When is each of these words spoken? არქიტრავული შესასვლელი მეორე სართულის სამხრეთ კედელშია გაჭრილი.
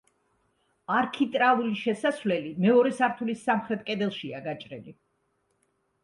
არქიტრავული 0.99 1.75
შესასვლელი 1.81 2.53
მეორე 2.65 2.93
სართულის 2.99 3.43
სამხრეთ 3.49 3.83
კედელშია 3.91 4.41
გაჭრილი. 4.47 4.95